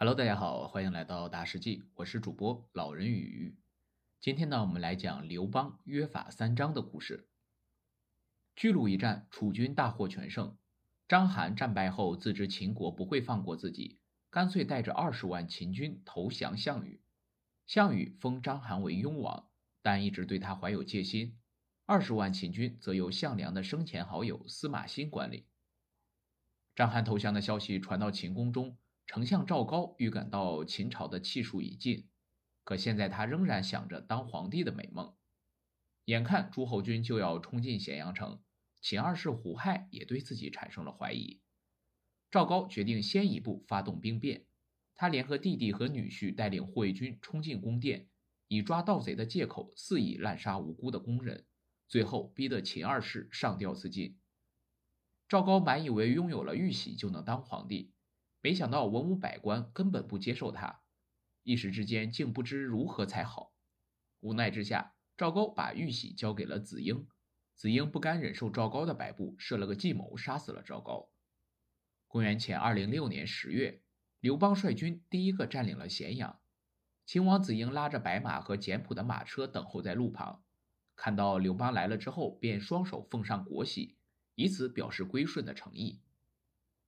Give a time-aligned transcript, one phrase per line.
[0.00, 3.58] Hello，大家好，欢迎来到大世纪，我是主播老人与。
[4.20, 7.28] 今天呢，我们来讲刘邦约法三章的故事。
[8.54, 10.56] 巨鹿一战，楚军大获全胜。
[11.08, 13.98] 章邯战败后，自知秦国不会放过自己，
[14.30, 17.02] 干脆带着二十万秦军投降项羽。
[17.66, 19.50] 项羽封章邯为雍王，
[19.82, 21.36] 但一直对他怀有戒心。
[21.86, 25.48] 二十万秦军则由项梁的生前好友司马欣管理。
[26.76, 28.78] 章邯投降的消息传到秦宫中。
[29.08, 32.10] 丞相赵高预感到秦朝的气数已尽，
[32.62, 35.16] 可现在他仍然想着当皇帝的美梦。
[36.04, 38.42] 眼看诸侯军就要冲进咸阳城，
[38.82, 41.40] 秦二世胡亥也对自己产生了怀疑。
[42.30, 44.44] 赵高决定先一步发动兵变，
[44.94, 48.10] 他联合弟弟和女婿带领护卫军冲进宫殿，
[48.48, 51.46] 以抓盗贼的借口肆意滥杀无辜的工人，
[51.88, 54.18] 最后逼得秦二世上吊自尽。
[55.26, 57.94] 赵高满以为拥有了玉玺就能当皇帝。
[58.40, 60.82] 没想到文武百官根本不接受他，
[61.42, 63.52] 一时之间竟不知如何才好。
[64.20, 67.06] 无奈之下，赵高把玉玺交给了子婴。
[67.54, 71.10] 子婴不甘忍受赵高的摆布，设了个计谋，杀死了赵高。
[72.06, 73.82] 公元前二零六年十月，
[74.20, 76.40] 刘邦率军第一个占领了咸阳。
[77.04, 80.44] 秦王子婴拉着白马和简朴的马车等候在路旁，
[80.94, 83.96] 看到刘邦来了之后，便双手奉上国玺，
[84.34, 86.00] 以此表示归顺的诚意。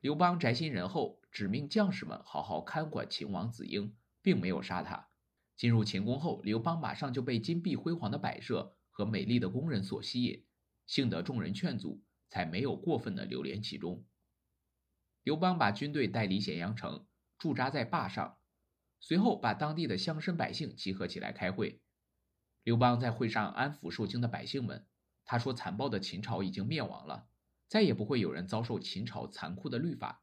[0.00, 5.08] 刘邦宅心仁厚，指命将士们好好看管秦王子婴，并没有杀他。
[5.56, 10.44] 进入秦宫后，刘邦马上就被金碧辉煌的摆设和美丽的宫人所吸引，
[10.86, 14.04] 幸得众人劝阻，才没有过分的流连其中。
[15.22, 17.06] 刘邦把军队带离咸阳城，
[17.38, 18.38] 驻扎在坝上，
[19.00, 21.80] 随后把当地的乡绅百姓集合起来开会。
[22.62, 24.86] 刘邦在会上安抚受惊的百姓们，
[25.24, 27.26] 他说：“残暴的秦朝已经灭亡了。”
[27.68, 30.22] 再也不会有人遭受秦朝残酷的律法。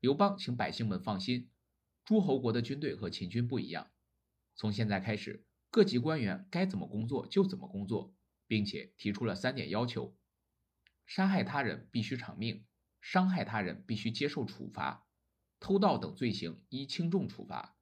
[0.00, 1.50] 刘邦请百姓们放心，
[2.04, 3.90] 诸侯国的军队和秦军不一样。
[4.54, 8.14] 从现在开始，各级官员该怎么工作就怎么工作，
[8.46, 10.16] 并且提出了三点要求：
[11.06, 12.64] 杀害他人必须偿命，
[13.00, 15.06] 伤害他人必须接受处罚，
[15.60, 17.76] 偷盗等罪行依轻重处罚。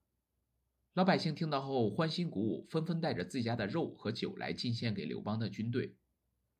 [0.94, 5.96] 老百姓听到后欢欣鼓舞，纷纷带着自家的肉和酒来进献给刘邦的军队。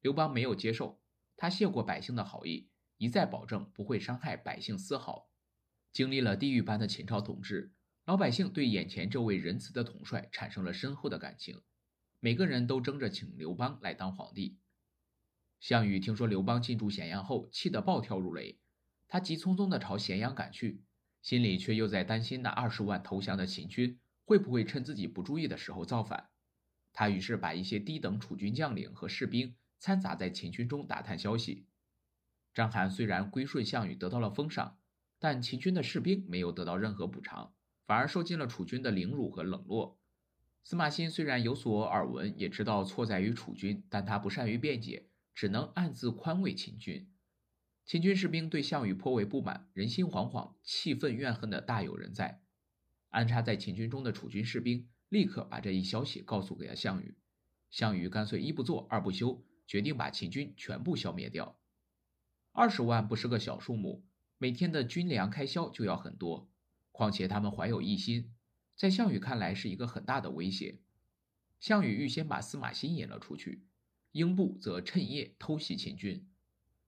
[0.03, 1.01] 刘邦没有接受。
[1.37, 5.29] 他谢过百姓的好意，一再保证不会伤害百姓丝毫。
[5.93, 7.73] 经历了地狱般的秦朝统治，
[8.05, 11.61] 老百姓对眼前这位仁慈的统帅产生了深厚的感情，
[12.21, 14.59] 每个人都争着请刘邦来当皇帝。
[15.61, 18.59] 项羽听说刘邦进驻咸阳后，气得暴跳如雷，
[19.09, 20.83] 他急匆匆地朝咸阳赶去，
[21.23, 26.29] 心里却又在担心那二十万投降的秦军会不会趁自己不注意的时候造反。
[26.93, 29.55] 他于是把一些低等楚军将领和士兵。
[29.87, 31.69] 掺杂在秦军中打探消息。
[32.53, 34.79] 章邯虽然归顺项羽得到了封赏，
[35.21, 37.55] 但秦军的士兵没有得到任何补偿，
[37.87, 40.01] 反而受尽了楚军的凌辱和冷落。
[40.65, 47.09] 司马欣虽然有所耳闻，也知道错在于楚军，但他不善于辩解，只能暗自宽慰秦军。
[47.85, 52.43] 秦军士兵对项羽颇为不满，人心惶惶，气愤怨恨的大有人在。
[53.11, 57.17] 安插在秦军中的楚军士兵立刻把这一消息告诉给了项羽，
[57.71, 59.46] 项羽干脆一不做二不休。
[59.67, 61.59] 决定把秦军全部消灭掉。
[62.53, 64.05] 二十万不是个小数目，
[64.39, 66.51] 每天的军粮开销就要很多。
[66.93, 68.33] 况且他们怀有异心，
[68.75, 70.81] 在项羽看来是一个很大的威胁。
[71.61, 73.67] 项羽预先把司马欣引了出去，
[74.13, 76.27] 英布则趁夜偷袭秦军。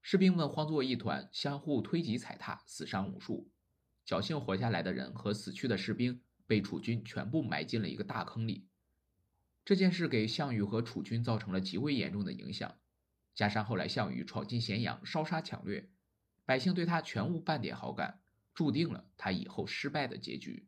[0.01, 3.51] 士兵们慌作一团，相互推挤踩踏，死伤无数。
[4.07, 8.67] 侥幸活下来的人和死去的士兵被楚军全部埋进了一个大坑里。
[9.69, 12.79] 这件事给项羽和楚军造成了极为严重的影响，
[13.35, 15.91] 加上后来项羽闯进咸阳，烧杀抢掠，
[16.47, 18.23] 百姓对他全无半点好感，
[18.55, 20.67] 注定了他以后失败的结局。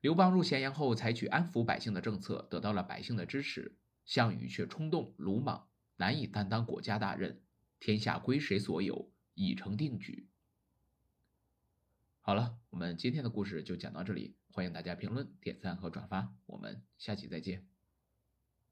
[0.00, 7.42] 刘邦入咸阳后，采取安抚百姓的政策，得到了百姓的支持，项羽却冲动鲁莽，难以担当国家大任，
[7.80, 10.28] 天下归谁所有，已成定局。
[12.20, 17.71] 好了，我们今天的故事就讲到这里，欢迎大家评论、点赞和转发，我们下期再见。